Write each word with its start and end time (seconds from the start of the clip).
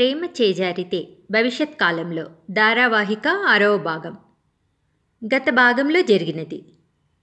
ప్రేమ 0.00 0.24
చేజారితే 0.24 1.08
భవిష్యత్ 1.30 1.80
కాలంలో 1.80 2.30
ధారావాహిక 2.50 3.28
ఆరవ 3.28 3.78
భాగం. 3.78 4.16
గత 5.26 5.50
భాగంలో 5.50 6.02
జరిగినది. 6.02 6.64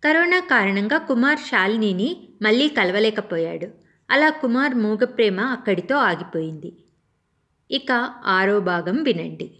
కరోనా 0.03 0.39
కారణంగా 0.39 0.97
కుమార్ 0.97 1.39
శాలినిని 1.39 2.29
మళ్ళీ 2.41 2.67
కలవలేకపోయాడు. 2.67 3.67
అలా 4.09 4.29
కుమార్ 4.29 4.75
మూగ 4.75 5.05
ప్రేమ 5.05 5.39
అక్కడితో 5.39 5.95
ఆగిపోయింది. 5.95 6.77
ఇక 7.71 8.13
ఆరో 8.25 8.59
భాగం 8.59 9.03
వినండి. 9.03 9.51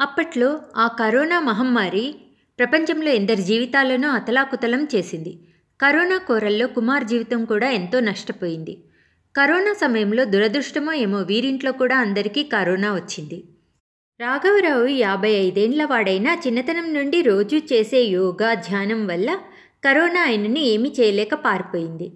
అప్పట్లో 0.00 0.60
ఆ 0.76 0.86
కరోనా 0.86 1.40
మహమ్మారి 1.40 2.14
ప్రపంచంలో 2.58 3.10
ఎందరి 3.10 3.42
జీవితాలను 3.42 4.08
అతలాకుతలం 4.08 4.88
చేసింది. 4.94 5.38
కరోనా 5.80 6.18
కోరల్లో 6.18 6.66
కుమార్ 6.66 7.04
జీవితం 7.04 7.44
కూడా 7.44 7.70
ఎంతో 7.70 8.00
నష్టపోయింది. 8.00 8.84
కరోనా 9.36 9.72
సమయంలో 9.72 10.24
దురదృష్టమో 10.24 10.92
ఏమో 10.92 11.22
వీరింట్లో 11.22 11.72
కూడా 11.72 11.96
అందరికీ 11.96 12.42
కరోనా 12.42 12.94
వచ్చింది. 12.94 13.44
రాఘవరావు 14.20 14.86
యాభై 14.86 15.30
ఐదేండ్ల 15.30 15.84
వాడైనా 15.84 16.34
చిన్నతనం 16.46 16.94
నుండి 16.94 17.22
రోజూ 17.22 17.56
చేసే 17.56 18.00
యోగా 18.00 18.54
ధ్యానం 18.54 19.06
వల్ల 19.06 19.38
కరోనా 19.84 20.22
ఆయనని 20.22 20.60
ఏమీ 20.60 20.92
చేయలేక 21.00 21.34
పారిపోయింది. 21.34 22.12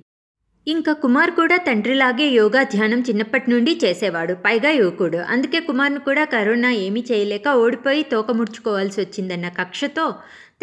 ఇంకా 0.69 0.93
కుమార్ 0.93 1.31
కూడా 1.31 1.57
తండ్రిలాగే 1.57 2.29
యోగా 2.29 2.63
ధ్యానం 2.63 3.01
చిన్నప్పటి 3.01 3.51
నుండి 3.51 3.81
చేసేవాడు. 3.85 4.35
పైగా 4.35 4.71
యువకుడు. 4.71 5.17
అందుకే 5.17 5.61
కుమార్ను 5.61 6.01
కూడా 6.01 6.25
కరోనా 6.25 6.71
ఏమీ 6.71 7.05
చేయలేక 7.13 7.49
ఓడిపోయి 7.49 8.03
తోక 8.03 8.31
ముడుచుకోవాల్సి 8.31 9.01
వచ్చిందన్న 9.01 9.49
కక్షతో 9.49 10.15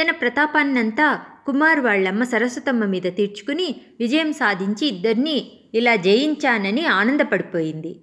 తన 0.02 0.12
ప్రతాపాన్నంతా 0.12 1.22
కుమార్ 1.46 1.80
వాళ్ళమ్మ 1.80 2.24
సరస్వతమ్మ 2.24 2.86
మీద 2.86 3.04
తీర్చుకుని 3.04 3.76
విజయం 4.00 4.34
సాధించి 4.34 4.88
ఇద్దరిని 4.88 5.52
ఇలా 5.74 5.96
జయించానని 5.96 6.86
ఆనందపడిపోయింది. 6.86 8.00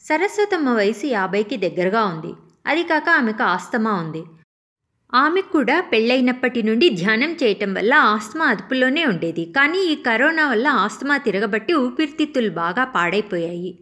సరస్వతమ్మ 0.00 0.68
వయసు 0.68 1.06
యాభైకి 1.06 1.56
దగ్గరగా 1.56 2.04
ఉంది. 2.04 2.34
అది 2.66 2.82
కాక 2.82 3.08
ఆమెకు 3.08 3.42
ఆస్తమా 3.42 3.92
ఉంది. 3.92 4.22
ఆమెకు 5.14 5.52
కూడా 5.52 5.80
పెళ్ళైనప్పటి 5.80 6.62
నుండి 6.62 6.88
ధ్యానం 6.88 7.32
చేయటం 7.32 7.74
వల్ల 7.74 7.94
ఆస్తమా 7.94 8.44
అదుపులోనే 8.44 9.06
ఉండేది. 9.06 9.44
కానీ 9.44 9.78
ఈ 9.78 9.94
కరోనా 9.94 10.50
వల్ల 10.50 10.68
ఆస్తమా 10.68 11.16
తిరగబట్టి 11.16 11.74
ఊపిరితిత్తులు 11.74 12.50
బాగా 12.50 12.84
పాడైపోయాయి. 12.84 13.78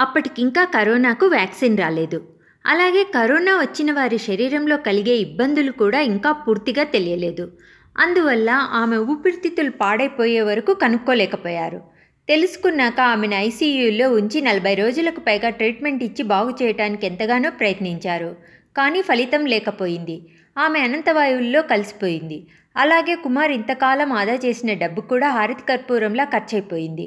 అప్పటికింకా 0.00 0.64
కరోనాకు 0.64 1.26
వ్యాక్సిన్ 1.26 1.78
రాలేదు. 1.78 2.28
అలాగే 2.66 3.04
కరోనా 3.14 3.56
వచ్చిన 3.58 3.92
వారి 3.92 4.18
శరీరంలో 4.18 4.76
కలిగే 4.76 5.16
ఇబ్బందులు 5.16 5.72
కూడా 5.72 6.00
ఇంకా 6.00 6.32
పూర్తిగా 6.32 6.84
తెలియలేదు. 6.84 7.52
అందువల్ల 7.98 8.50
ఆమె 8.50 8.96
ఊపిరితిత్తులు 8.96 9.70
పాడైపోయే 9.70 10.40
వరకు 10.40 10.74
కనుక్కోలేకపోయారు. 10.74 11.80
తెలుసుకున్నాక 12.28 13.00
ఆమెను 13.00 13.34
ఐసీయూలో 13.34 14.12
ఉంచి 14.12 14.40
నలభై 14.40 14.74
రోజులకు 14.74 15.20
పైగా 15.20 15.48
ట్రీట్మెంట్ 15.50 16.02
ఇచ్చి 16.04 16.22
బాగు 16.22 16.50
చేయడానికి 16.50 17.06
ఎంతగానో 17.06 17.50
ప్రయత్నించారు. 17.50 18.36
కానీ 18.76 19.02
ఫలితం 19.02 19.46
లేకపోయింది. 19.46 20.16
ఆమె 20.58 20.80
అనంతవాయువుల్లో 20.80 21.62
కలిసిపోయింది. 21.62 22.46
అలాగే 22.76 23.14
కుమార్ 23.14 23.50
ఇంతకాలం 23.50 24.12
ఆదా 24.12 24.34
చేసిన 24.34 24.72
డబ్బు 24.72 25.00
కూడా 25.00 25.30
హారతి 25.30 25.62
కర్పూరంలా 25.68 26.24
ఖర్చయిపోయింది 26.24 27.06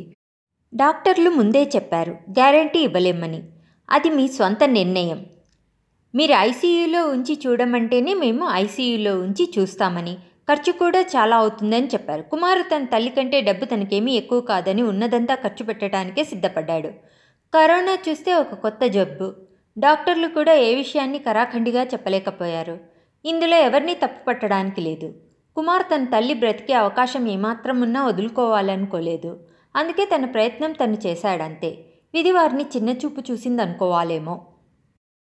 డాక్టర్లు 0.75 1.29
ముందే 1.29 1.63
చెప్పారు 1.75 2.11
గ్యారంటీ 2.11 2.79
ఇవ్వలేమని. 2.79 3.43
అది 3.89 4.09
మీ 4.09 4.27
స్వంత 4.27 4.63
నిర్ణయం. 4.63 5.25
మీరు 6.15 6.31
ఐసీయూలో 6.31 7.07
ఉంచి 7.07 7.39
చూడమంటేనే 7.47 8.13
మేము 8.13 8.49
ఐసీయూలో 8.51 9.19
ఉంచి 9.19 9.53
చూస్తామని. 9.59 10.17
ఖర్చు 10.51 10.71
కూడా 10.71 11.01
చాలా 11.01 11.37
అవుతుందని 11.37 11.87
చెప్పారు. 11.87 12.21
కుమారు 12.21 12.61
తన 12.61 12.85
తల్లి 12.85 13.09
కంటే 13.09 13.41
డబ్బు 13.41 13.65
తనకేమీ 13.65 14.11
ఎక్కువ 14.11 14.41
కాదని 14.41 14.81
ఉన్నదంతా 14.81 15.35
ఖర్చు 15.35 15.65
పెట్టడానికే 15.65 16.23
సిద్ధపడ్డాడు. 16.23 16.87
కరోనా 17.53 17.97
చూస్తే 18.09 18.33
ఒక 18.33 18.53
కొత్త 18.53 18.85
జబ్బు. 18.85 19.33
డాక్టర్లు 19.79 20.27
కూడా 20.27 20.53
ఏ 20.53 20.75
విషయాన్ని 20.75 21.19
కరాఖండిగా 21.19 21.83
చెప్పలేకపోయారు. 21.83 22.79
ఇందులో 23.25 23.57
ఎవరినీ 23.57 23.93
తప్పు 23.93 24.25
పట్టడానికి 24.25 24.81
లేదు. 24.81 25.13
కుమార్ 25.55 25.83
తన 25.83 26.05
తల్లి 26.05 26.33
బ్రతికే 26.33 26.73
అవకాశం 26.73 27.27
ఏమాత్రం 27.27 27.81
ఉన్నా 27.81 28.07
వదులుకోవాలనుకోలేదు. 28.07 29.39
అందుకే 29.75 30.05
తన 30.05 30.25
ప్రయత్నం 30.25 30.71
తను 30.71 30.97
చేశాడంతే. 31.05 31.85
విధి 32.13 32.31
వారిని 32.31 32.63
చిన్నచూపు 32.63 33.31
చూసిందనుకోవాలేమో. 33.31 34.45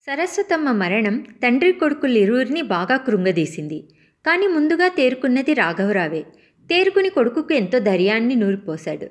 సరస్వతమ్మ 0.08 0.72
మరణం 0.72 1.20
తండ్రి 1.20 1.72
కొడుకులు 1.72 2.18
ఇరువురిని 2.18 2.62
బాగా 2.62 2.98
కృంగదీసింది. 2.98 3.95
కానీ 4.26 4.48
ముందుగా 4.48 4.88
తేరుకున్నది 4.88 5.54
రాఘవరావే. 5.54 6.22
తేరుకుని 6.70 7.10
కొడుకుకు 7.10 7.54
ఎంతో 7.54 7.80
ధైర్యాన్ని 7.80 8.36
నూరిపోశాడు. 8.36 9.08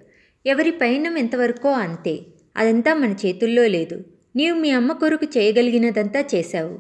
ఎవరి 0.47 0.71
పైన 0.71 1.19
ఎంతవరకో 1.19 1.71
అంతే. 1.71 2.21
అదంతా 2.57 2.95
మన 2.95 3.15
చేతుల్లో 3.27 3.67
లేదు. 3.67 4.05
నీవు 4.37 4.59
మీ 4.59 4.71
అమ్మ 4.71 4.93
కొరకు 4.93 5.25
చేయగలిగినదంతా 5.25 6.25
చేశావు. 6.35 6.79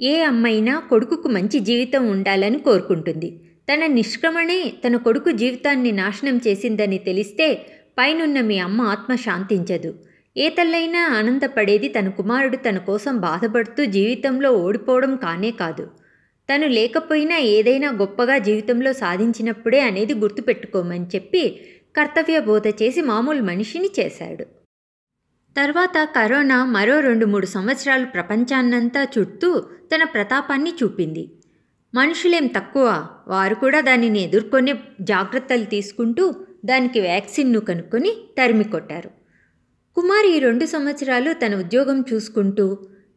ఏ 0.00 0.22
అమ్మైనా 0.22 0.80
కొడుకుకు 0.80 1.28
మంచి 1.28 1.58
జీవితం 1.58 2.08
ఉండాలని 2.08 2.58
కోరుకుంటుంది. 2.58 3.40
తన 3.74 3.86
నిష్క్రమణే 3.86 4.72
తన 4.86 4.96
కొడుకు 4.96 5.30
జీవితాన్ని 5.30 5.92
నాశనం 5.92 6.40
చేసిందని 6.46 6.98
తెలిస్తే 6.98 7.54
పైనున్న 7.98 8.40
మీ 8.40 8.58
అమ్మ 8.58 8.82
ఆత్మ 8.82 9.14
శాంతించదు. 9.14 9.94
ఏ 10.36 10.48
తల్లైనా 10.48 11.08
ఆనందపడేది 11.08 11.88
తన 11.88 12.08
కుమారుడు 12.08 12.56
తన 12.56 12.78
కోసం 12.78 13.18
బాధపడుతూ 13.18 13.84
జీవితంలో 13.84 14.52
ఓడిపోవడం 14.52 15.16
కానే 15.16 15.50
కాదు. 15.50 16.01
తను 16.48 16.66
లేకపోయినా 16.68 17.36
ఏదైనా 17.36 17.90
గొప్పగా 17.90 18.38
జీవితంలో 18.38 18.92
సాధించినప్పుడే 18.92 19.80
అనేది 19.80 20.14
గుర్తుపెట్టుకోమని 20.14 21.06
చెప్పి 21.14 21.44
కర్తవ్య 21.96 22.38
బోధ 22.38 22.66
చేసి 22.68 23.00
మామూలు 23.02 23.42
మనిషిని 23.42 23.90
చేశాడు. 24.00 24.44
తర్వాత 25.56 26.08
కరోనా 26.14 26.64
మరో 26.64 27.00
రెండు 27.00 27.26
మూడు 27.26 27.46
సంవత్సరాలు 27.46 28.06
ప్రపంచాన్నంతా 28.06 29.02
చుట్టూ 29.04 29.60
తన 29.92 30.04
ప్రతాపాన్ని 30.04 30.70
చూపింది. 30.82 31.24
మనుషులేం 31.94 32.46
తక్కువ 32.46 33.08
వారు 33.28 33.54
కూడా 33.54 33.80
దానిని 33.80 34.20
ఎదుర్కొనే 34.20 34.72
జాగ్రత్తలు 35.00 35.64
తీసుకుంటూ 35.64 36.34
దానికి 36.64 37.00
వ్యాక్సిన్ను 37.00 37.60
కనుక్కొని 37.60 38.12
తరిమి 38.38 38.64
కొట్టారు 38.64 39.10
కుమార్ 39.96 40.26
ఈ 40.26 40.38
రెండు 40.38 40.64
సంవత్సరాలు 40.64 41.32
తన 41.32 41.54
ఉద్యోగం 41.54 42.04
చూసుకుంటూ 42.12 42.66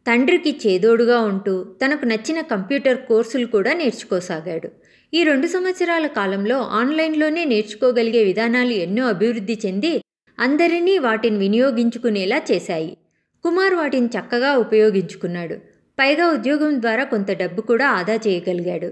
తండ్రికి 0.06 0.50
చేదోడుగా 0.64 1.18
ఉంటూ 1.20 1.64
తనకు 1.80 2.04
నచ్చిన 2.04 2.40
కంప్యూటర్ 2.40 2.98
కోర్సులు 3.08 3.46
కూడా 3.46 3.72
నేర్చుకోసాగాడు. 3.74 4.68
ఈ 5.12 5.24
రెండు 5.24 5.46
సంవత్సరాల 5.46 6.06
కాలంలో 6.06 6.58
ఆన్లైన్లోనే 6.80 7.44
నేర్చుకోగలిగే 7.44 8.24
విధానాలు 8.24 8.70
ఎన్నో 8.70 9.04
అభివృద్ధి 9.06 9.60
చెంది 9.64 9.92
అందరినీ 10.38 10.98
వాటిని 10.98 11.38
వినియోగించుకునేలా 11.38 12.42
చేశాయి. 12.50 12.96
కుమార్ 13.44 13.74
వాటిని 13.74 14.06
చక్కగా 14.06 14.56
ఉపయోగించుకున్నాడు. 14.56 15.56
పైగా 15.98 16.28
ఉద్యోగం 16.28 16.80
ద్వారా 16.80 17.04
కొంత 17.04 17.30
డబ్బు 17.32 17.60
కూడా 17.60 17.86
ఆదా 17.88 18.16
చేయగలిగాడు. 18.26 18.90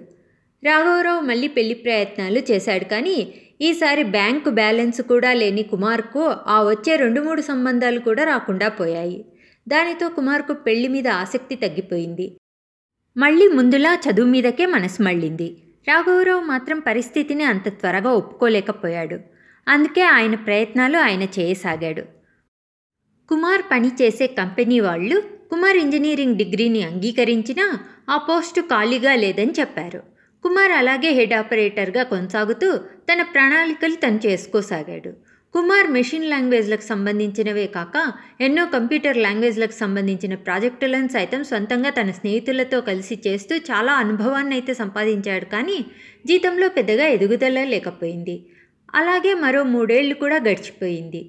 రాఘవరావు 0.62 1.20
మళ్ళీ 1.20 1.48
పెళ్ళి 1.48 1.74
ప్రయత్నాలు 1.74 2.42
చేశాడు 2.50 2.84
కానీ 2.84 3.16
ఈసారి 3.60 4.02
బ్యాంకు 4.02 4.50
బ్యాలెన్స్ 4.50 5.00
కూడా 5.02 5.32
లేని 5.32 5.62
కుమార్కు 5.62 6.22
ఆ 6.46 6.62
వచ్చే 6.62 6.96
రెండు 6.96 7.20
మూడు 7.20 7.40
సంబంధాలు 7.40 8.00
కూడా 8.00 8.24
రాకుండా 8.24 8.68
పోయాయి. 8.68 9.18
దానితో 9.68 10.08
కుమార్కు 10.08 10.52
పెళ్ళి 10.52 10.88
మీద 10.88 11.08
ఆసక్తి 11.08 11.54
తగ్గిపోయింది. 11.54 12.38
మళ్ళీ 13.16 13.48
ముందులా 13.48 13.94
చదువు 13.94 14.26
మీదకే 14.26 14.66
మనసు 14.66 15.02
మళ్ళింది. 15.02 15.56
రాఘవరావు 15.88 16.40
మాత్రం 16.40 16.80
పరిస్థితిని 16.80 17.44
అంత 17.44 17.68
త్వరగా 17.68 18.10
ఒప్పుకోలేకపోయాడు. 18.10 19.18
అందుకే 19.68 20.02
ఆయన 20.02 20.34
ప్రయత్నాలు 20.34 20.98
ఆయన 20.98 21.22
చేయసాగాడు. 21.22 22.02
కుమార్ 23.28 23.62
పనిచేసే 23.70 24.26
కంపెనీ 24.26 24.80
వాళ్ళు 24.80 25.20
కుమార్ 25.50 25.76
ఇంజనీరింగ్ 25.76 26.36
డిగ్రీని 26.36 26.82
అంగీకరించినా 26.82 27.78
ఆ 28.10 28.16
పోస్టు 28.16 28.60
ఖాళీగా 28.60 29.14
లేదని 29.14 29.52
చెప్పారు. 29.60 30.02
కుమార్ 30.42 30.72
అలాగే 30.72 31.10
హెడ్ 31.10 31.32
ఆపరేటర్గా 31.32 32.02
కొనసాగుతూ 32.02 32.76
తన 32.76 33.22
ప్రణాళికలు 33.22 33.94
తను 33.94 34.20
చేసుకోసాగాడు. 34.26 35.33
కుమార్ 35.54 35.88
మెషిన్ 35.90 36.24
లాంగ్వేజ్లకు 36.24 36.82
సంబంధించినవే 36.82 37.66
కాక 37.66 37.96
ఎన్నో 38.40 38.66
కంప్యూటర్ 38.66 39.16
లాంగ్వేజ్లకు 39.16 39.72
సంబంధించిన 39.72 40.34
ప్రాజెక్టులను 40.34 41.08
సైతం 41.08 41.44
సొంతంగా 41.44 41.90
తన 41.90 42.10
స్నేహితులతో 42.10 42.80
కలిసి 42.80 43.16
చేస్తూ 43.26 43.56
చాలా 43.56 43.92
అనుభవాన్ని 43.92 44.54
అయితే 44.54 44.74
సంపాదించాడు 44.74 45.44
కానీ 45.44 45.78
జీతంలో 46.26 46.68
పెద్దగా 46.68 47.06
ఎదుగుదల 47.06 47.64
లేకపోయింది. 47.64 48.36
అలాగే 48.94 49.34
మరో 49.34 49.62
మూడేళ్ళు 49.64 50.14
కూడా 50.14 50.36
గడిచిపోయింది. 50.36 51.22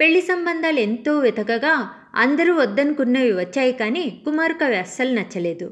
పెళ్ళి 0.00 0.22
సంబంధాలు 0.22 0.80
ఎంతో 0.80 1.18
వెతకగా 1.18 1.74
అందరూ 2.14 2.54
వద్దనుకున్నవి 2.54 3.32
వచ్చాయి 3.32 3.72
కానీ 3.72 4.06
కుమార్కు 4.24 4.64
అవి 4.64 4.76
అస్సలు 4.76 5.12
నచ్చలేదు. 5.20 5.68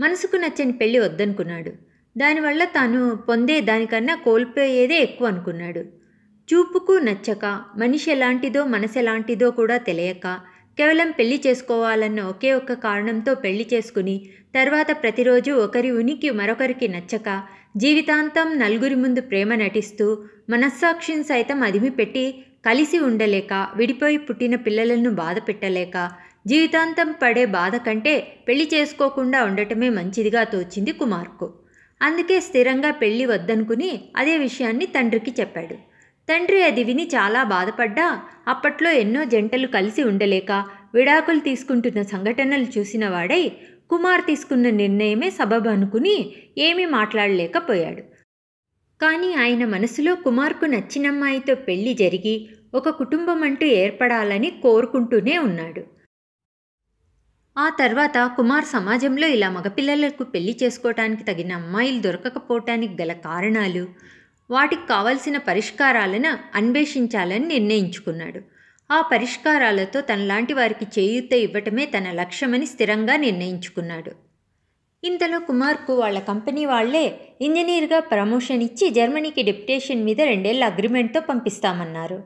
మనసుకు 0.00 0.36
నచ్చని 0.36 0.72
పెళ్ళి 0.72 0.98
వద్దనుకున్నాడు. 0.98 1.72
దానివల్ల 2.16 2.64
తాను 2.78 3.16
పొందే 3.28 3.60
దానికన్నా 3.60 4.14
కోల్పోయేదే 4.14 4.98
ఎక్కువ 5.00 5.26
అనుకున్నాడు. 5.26 6.03
చూపుకు 6.48 6.94
నచ్చక 6.98 7.44
మనిషి 7.76 8.08
ఎలాంటిదో 8.10 8.62
మనసు 8.64 8.96
ఎలాంటిదో 8.98 9.48
కూడా 9.50 9.76
తెలియక 9.86 10.26
కేవలం 10.78 11.10
పెళ్ళి 11.10 11.36
చేసుకోవాలన్న 11.46 12.20
ఒకే 12.22 12.50
ఒక్క 12.52 12.72
కారణంతో 12.82 13.32
పెళ్ళి 13.34 13.64
చేసుకుని 13.72 14.16
తర్వాత 14.54 14.90
ప్రతిరోజు 15.02 15.52
ఒకరి 15.64 15.90
ఉనికి 15.90 16.30
మరొకరికి 16.30 16.88
నచ్చక 16.88 17.28
జీవితాంతం 17.76 18.48
నలుగురి 18.58 18.94
ముందు 18.94 19.20
ప్రేమ 19.20 19.54
నటిస్తూ 19.54 20.06
మనస్సాక్షిని 20.50 21.24
సైతం 21.24 21.58
అదిమిపెట్టి 21.62 22.24
కలిసి 22.66 22.98
ఉండలేక 22.98 23.52
విడిపోయి 23.76 24.18
పుట్టిన 24.18 24.54
పిల్లలను 24.66 25.10
బాధ 25.14 25.38
పెట్టలేక 25.48 25.96
జీవితాంతం 26.46 27.08
పడే 27.22 27.44
బాధ 27.58 27.74
కంటే 27.86 28.14
పెళ్ళి 28.48 28.68
చేసుకోకుండా 28.74 29.38
ఉండటమే 29.44 29.88
మంచిదిగా 29.88 30.42
తోచింది 30.44 30.92
కుమార్కు. 30.92 31.46
అందుకే 32.00 32.36
స్థిరంగా 32.40 32.90
పెళ్ళి 33.02 33.26
వద్దనుకుని 33.26 33.90
అదే 34.16 34.36
విషయాన్ని 34.38 34.86
తండ్రికి 34.86 35.34
చెప్పాడు. 35.40 35.76
తండ్రి 36.28 36.62
అది 36.62 36.82
విని 36.84 37.04
చాలా 37.14 37.40
బాధపడ్డా. 37.42 38.06
అప్పట్లో 38.48 38.90
ఎన్నో 39.02 39.24
జంటలు 39.24 39.66
కలిసి 39.66 40.02
ఉండలేక 40.02 40.52
విడాకులు 40.94 41.40
తీసుకుంటున్న 41.40 42.02
సంఘటనలు 42.02 42.66
చూసిన 42.78 43.04
వాడై 43.08 43.42
కుమార్ 43.90 44.22
తీసుకున్న 44.26 44.66
నిర్ణయమే 44.70 45.28
సబబు 45.30 45.68
అనుకుని 45.68 46.16
ఏమీ 46.58 46.84
మాట్లాడలేకపోయాడు. 46.84 48.02
కానీ 49.00 49.30
ఆయన 49.34 49.64
మనసులో 49.64 50.12
కుమార్కు 50.26 50.64
నచ్చిన 50.64 51.06
అమ్మాయితో 51.06 51.54
పెళ్ళి 51.68 51.94
జరిగి 51.94 52.36
ఒక 52.74 52.88
కుటుంబం 53.00 53.40
అంటూ 53.42 53.66
ఏర్పడాలని 53.82 54.50
కోరుకుంటూనే 54.64 55.38
ఉన్నాడు. 55.38 55.82
ఆ 57.56 57.66
తర్వాత 57.80 58.18
కుమార్ 58.36 58.64
సమాజంలో 58.64 59.26
ఇలా 59.26 59.48
మగపిల్లలకు 59.50 60.24
పెళ్ళి 60.24 60.54
చేసుకోవటానికి 60.62 61.24
తగిన 61.24 61.52
అమ్మాయిలు 61.52 62.00
దొరకకపోవటానికి 62.00 62.94
గల 63.02 63.12
కారణాలు 63.12 63.84
వాటికి 64.50 64.86
కావలసిన 64.88 65.36
పరిష్కారాలను 65.36 66.38
అన్వేషించాలని 66.54 67.46
నిర్ణయించుకున్నాడు. 67.46 68.40
ఆ 68.90 69.00
పరిష్కారాలతో 69.00 70.00
తనలాంటి 70.00 70.52
వారికి 70.54 70.84
చేయూత 70.84 71.32
ఇవ్వటమే 71.32 71.86
తన 71.86 72.10
లక్ష్యమని 72.10 72.66
స్థిరంగా 72.66 73.16
నిర్ణయించుకున్నాడు. 73.16 74.12
ఇంతలో 75.04 75.38
కుమార్కు 75.38 75.92
వాళ్ళ 75.94 76.18
కంపెనీ 76.18 76.64
వాళ్ళే 76.64 77.20
ఇంజనీర్గా 77.40 78.00
ప్రమోషన్ 78.00 78.62
ఇచ్చి 78.62 78.90
జర్మనీకి 78.90 79.42
డెప్యుటేషన్ 79.42 80.04
మీద 80.04 80.20
రెండేళ్ళ 80.20 80.64
అగ్రిమెంట్తో 80.64 81.20
పంపిస్తామన్నారు. 81.20 82.22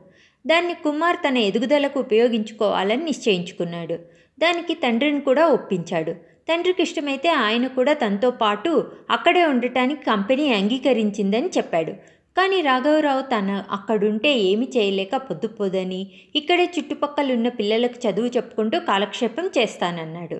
దాన్ని 0.47 0.73
కుమార్ 0.73 1.17
తన 1.27 1.37
ఎదుగుదలకు 1.37 1.99
ఉపయోగించుకోవాలని 1.99 3.03
నిశ్చయించుకున్నాడు. 3.03 3.99
దానికి 4.39 4.73
తండ్రిని 4.73 5.21
కూడా 5.21 5.47
ఒప్పించాడు. 5.47 6.15
తండ్రికి 6.49 6.81
ఇష్టమైతే 6.81 7.29
ఆయన 7.43 7.65
కూడా 7.77 7.93
తనతో 7.93 8.29
పాటు 8.41 8.71
అక్కడే 9.09 9.43
ఉండటానికి 9.45 10.01
కంపెనీ 10.03 10.45
అంగీకరించిందని 10.59 11.49
చెప్పాడు. 11.57 11.93
కానీ 12.37 12.57
రాఘవరావు 12.61 13.23
తన 13.33 13.51
అక్కడుంటే 13.71 14.31
ఏమి 14.49 14.67
చేయలేక 14.75 15.15
పొద్దుపోదని 15.29 16.01
ఇక్కడే 16.35 16.65
చుట్టుపక్కలున్న 16.75 17.47
పిల్లలకు 17.59 17.97
చదువు 18.05 18.29
చెప్పుకుంటూ 18.35 18.79
కాలక్షేపం 18.79 19.45
చేస్తానన్నాడు. 19.57 20.39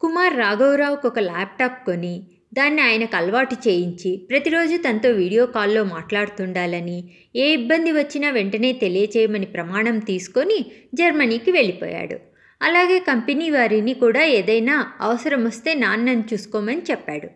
కుమార్ 0.00 0.34
రాఘవరావుకు 0.36 1.06
ఒక 1.08 1.20
ల్యాప్టాప్ 1.30 1.78
కొని 1.86 2.14
దాన్ని 2.52 2.80
ఆయనకు 2.82 3.16
అలవాటు 3.16 3.56
చేయించి 3.66 4.10
ప్రతిరోజు 4.30 4.74
తనతో 4.76 5.10
వీడియో 5.20 5.44
కాల్లో 5.46 5.82
మాట్లాడుతుండాలని 5.84 6.98
ఏ 7.36 7.46
ఇబ్బంది 7.52 7.92
వచ్చినా 7.92 8.28
వెంటనే 8.30 8.70
తెలియచేయమని 8.84 9.48
ప్రమాణం 9.56 9.98
తీసుకొని 10.10 10.58
జర్మనీకి 10.94 11.52
వెళ్ళిపోయాడు. 11.52 12.18
అలాగే 12.60 12.98
కంపెనీ 12.98 13.50
వారిని 13.50 13.94
కూడా 13.94 14.22
ఏదైనా 14.38 14.76
అవసరం 15.00 15.44
వస్తే 15.44 15.74
నాన్నని 15.74 16.24
చూసుకోమని 16.32 16.82
చెప్పాడు. 16.90 17.28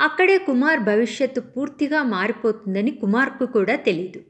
అక్కడే 0.00 0.38
కుమార్ 0.38 0.80
భవిష్యత్తు 0.80 1.40
పూర్తిగా 1.40 2.02
మారిపోతుందని 2.02 2.90
కుమార్కు 2.90 3.46
కూడా 3.46 3.76
తెలీదు. 3.76 4.20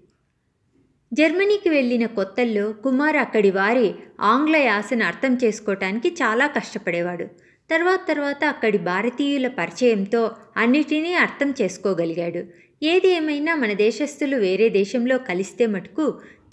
జర్మనీకి 1.12 1.68
వెళ్ళిన 1.68 2.06
కొత్తల్లో 2.06 2.72
కుమార్ 2.84 3.16
అక్కడి 3.16 3.50
వారి 3.50 3.94
ఆంగ్ల 4.20 4.56
యాసను 4.56 5.04
అర్థం 5.04 5.38
చేసుకోవటానికి 5.44 6.08
చాలా 6.22 6.46
కష్టపడేవాడు. 6.46 7.26
తర్వాత 7.70 8.00
తర్వాత 8.08 8.44
అక్కడి 8.44 8.78
భారతీయుల 8.78 9.48
పరిచయంతో 9.48 10.22
అన్నిటినీ 10.56 11.14
అర్థం 11.14 11.54
చేసుకోగలిగాడు. 11.60 12.42
ఏది 12.82 13.08
ఏమైనా 13.08 13.54
మన 13.54 13.72
దేశస్థులు 13.72 14.36
వేరే 14.36 14.68
దేశంలో 14.68 15.18
కలిస్తే 15.18 15.66
మటుకు 15.66 16.06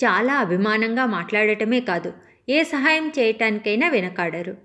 చాలా 0.04 0.34
అభిమానంగా 0.34 1.06
మాట్లాడటమే 1.06 1.80
కాదు. 1.80 2.12
ఏ 2.52 2.64
సహాయం 2.64 3.08
చేయటానికైనా 3.20 3.88
వెనకాడరు. 3.90 4.58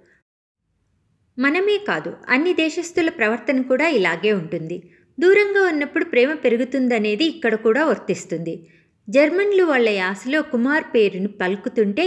మనమే 1.39 1.77
కాదు 1.89 2.11
అన్ని 2.29 2.53
దేశస్థుల 2.53 3.09
ప్రవర్తన 3.09 3.61
కూడా 3.61 3.89
ఇలాగే 3.89 4.33
ఉంటుంది. 4.33 4.79
దూరంగా 5.21 5.63
ఉన్నప్పుడు 5.69 6.05
ప్రేమ 6.05 6.33
పెరుగుతుందనేది 6.35 7.25
ఇక్కడ 7.25 7.55
కూడా 7.55 7.83
వర్తిస్తుంది. 7.85 8.55
జర్మన్లు 9.09 9.65
వాళ్ళ 9.65 9.89
యాసలో 9.89 10.43
కుమార్ 10.43 10.85
పేరును 10.95 11.29
పలుకుతుంటే 11.29 12.07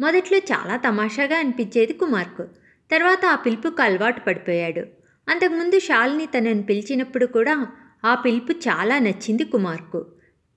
మొదట్లో 0.00 0.38
చాలా 0.38 0.76
తమాషాగా 0.76 1.36
అనిపించేది 1.36 1.92
కుమార్కు. 1.92 2.42
తర్వాత 2.90 3.24
ఆ 3.26 3.34
పిలుపుకు 3.34 3.82
అలవాటు 3.82 4.20
పడిపోయాడు. 4.20 4.82
అంతకుముందు 5.28 5.78
షాల్ని 5.78 6.26
తనను 6.26 6.62
పిలిచినప్పుడు 6.62 7.26
కూడా 7.26 7.66
ఆ 8.04 8.14
పిలుపు 8.14 8.52
చాలా 8.52 8.98
నచ్చింది 8.98 9.44
కుమార్కు. 9.44 10.00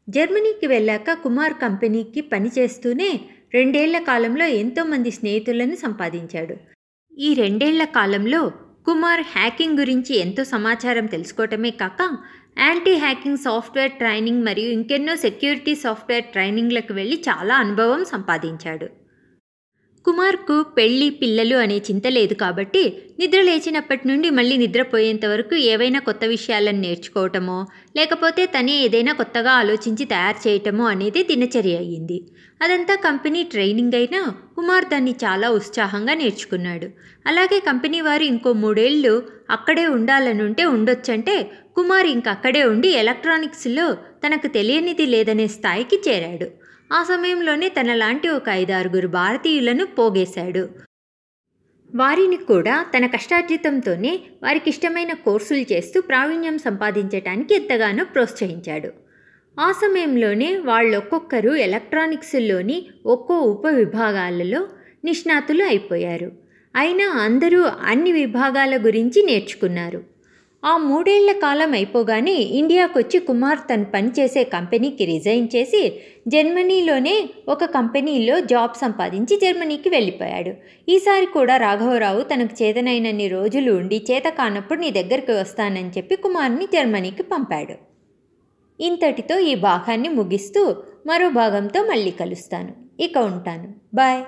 జర్మనీకి 0.09 0.67
వెళ్ళాక 0.67 1.11
కుమార్ 1.23 1.53
కంపెనీకి 1.53 2.21
పనిచేస్తూనే 2.21 3.09
రెండేళ్ళ 3.53 3.97
కాలంలో 4.09 4.45
ఎంతోమంది 4.61 5.11
స్నేహితులను 5.17 5.75
సంపాదించాడు. 5.81 6.55
ఈ 7.13 7.29
రెండేళ్ళ 7.41 7.83
కాలంలో 7.97 8.39
కుమార్ 8.87 9.23
హ్యాకింగ్ 9.33 9.79
గురించి 9.81 10.13
ఎంతో 10.23 10.43
సమాచారం 10.53 11.05
తెలుసుకోవటమే 11.13 11.71
కాక 11.81 12.01
యాంటీ 12.63 12.93
హ్యాకింగ్ 13.03 13.43
సాఫ్ట్వేర్ 13.45 13.93
ట్రైనింగ్ 14.01 14.45
మరియు 14.47 14.69
ఇంకెన్నో 14.77 15.13
సెక్యూరిటీ 15.25 15.73
సాఫ్ట్వేర్ 15.85 16.25
ట్రైనింగ్లకు 16.33 16.93
వెళ్ళి 16.99 17.17
చాలా 17.29 17.55
అనుభవం 17.63 18.01
సంపాదించాడు. 18.13 18.87
కుమార్కు 20.05 20.63
పెళ్ళి 20.77 21.09
పిల్లలు 21.09 21.55
అనే 21.55 21.77
చింత 21.77 22.07
లేదు 22.07 22.33
కాబట్టి 22.33 22.81
నిద్ర 23.19 23.41
లేచినప్పటి 23.41 24.07
నుండి 24.07 24.29
మళ్ళీ 24.29 24.57
నిద్రపోయేంత 24.57 25.25
వరకు 25.25 25.55
ఏవైనా 25.55 25.99
కొత్త 25.99 26.25
విషయాలను 26.25 26.79
నేర్చుకోవటమో 26.79 27.67
లేకపోతే 27.95 28.45
తనే 28.45 28.75
ఏదైనా 28.79 29.13
కొత్తగా 29.13 29.51
ఆలోచించి 29.51 30.05
తయారు 30.05 30.47
చేయటమో 30.47 30.83
అనేది 30.83 31.23
దినచర్య 31.23 31.77
అయ్యింది. 31.77 32.17
అదంతా 32.61 32.95
కంపెనీ 32.95 33.43
ట్రైనింగ్ 33.43 33.95
అయినా 33.95 34.21
కుమార్ 34.55 34.85
దాన్ని 34.85 35.15
చాలా 35.23 35.49
ఉత్సాహంగా 35.49 36.13
నేర్చుకున్నాడు. 36.13 36.89
అలాగే 37.25 37.59
కంపెనీ 37.59 38.01
వారు 38.01 38.23
ఇంకో 38.23 38.53
మూడేళ్ళు 38.53 39.23
అక్కడే 39.49 39.85
ఉండాలనుంటే 39.87 40.65
ఉండొచ్చంటే 40.65 41.37
కుమార్ 41.75 42.07
ఇంకక్కడే 42.07 42.63
ఉండి 42.63 42.87
ఎలక్ట్రానిక్స్లో 42.87 43.87
తనకు 44.25 44.47
తెలియనిది 44.47 45.05
లేదనే 45.05 45.47
స్థాయికి 45.47 45.99
చేరాడు. 46.09 46.62
ఆ 46.91 47.03
సమయంలోనే 47.03 47.69
తనలాంటి 47.69 48.29
ఒక 48.29 48.49
ఐదారుగురు 48.49 49.07
భారతీయులను 49.07 49.85
పోగేశాడు. 49.85 50.69
వారిని 51.95 52.37
కూడా 52.37 52.85
తన 52.97 53.05
కష్టార్జితంతోనే 53.05 54.19
వారికి 54.43 54.69
ఇష్టమైన 54.69 55.13
కోర్సులు 55.13 55.73
చేస్తూ 55.73 56.01
ప్రావీణ్యం 56.01 56.57
సంపాదించటానికి 56.57 57.55
ఎంతగానో 57.55 58.03
ప్రోత్సహించాడు. 58.03 58.91
ఆ 59.59 59.71
సమయంలోనే 59.71 60.57
వాళ్ళొక్కొక్కరు 60.57 61.55
ఎలక్ట్రానిక్స్లోని 61.55 62.87
ఒక్కో 63.05 63.35
ఉప 63.35 63.67
విభాగాలలో 63.67 64.67
నిష్ణాతులు 65.05 65.63
అయిపోయారు. 65.63 66.31
అయినా 66.75 67.07
అందరూ 67.07 67.61
అన్ని 67.61 68.11
విభాగాల 68.11 68.77
గురించి 68.77 69.25
నేర్చుకున్నారు. 69.25 70.12
ఆ 70.65 70.77
మూడేళ్ళ 70.77 71.31
కాలం 71.31 71.71
అయిపోగానే 71.71 72.31
ఇండియాకు 72.31 72.99
వచ్చి 72.99 73.19
కుమార్ 73.19 73.59
తను 73.59 73.85
పనిచేసే 73.85 74.43
కంపెనీకి 74.43 75.05
రిజైన్ 75.05 75.47
చేసి 75.55 76.01
జర్మనీలోనే 76.27 77.29
ఒక 77.47 77.65
కంపెనీలో 77.65 78.39
జాబ్ 78.39 78.73
సంపాదించి 78.73 79.37
జర్మనీకి 79.37 79.89
వెళ్ళిపోయాడు. 79.89 80.53
ఈసారి 80.89 81.25
కూడా 81.25 81.57
రాఘవరావు 81.57 82.21
తనకు 82.21 82.63
చేతనైనన్ని 82.63 83.27
రోజులు 83.27 83.71
ఉండి 83.71 84.05
చేత 84.11 84.23
కానప్పుడు 84.23 84.79
నీ 84.79 84.91
దగ్గరికి 84.91 85.31
వస్తానని 85.31 85.89
చెప్పి 85.89 86.15
కుమార్ని 86.15 86.65
జర్మనీకి 86.65 87.23
పంపాడు. 87.23 87.75
ఇంతటితో 88.79 89.39
ఈ 89.39 89.55
భాగాన్ని 89.55 90.09
ముగిస్తూ 90.09 90.75
మరో 91.05 91.29
భాగంతో 91.29 91.83
మళ్ళీ 91.83 92.11
కలుస్తాను. 92.11 92.73
ఇక 92.99 93.17
ఉంటాను. 93.17 93.73
బాయ్. 93.93 94.23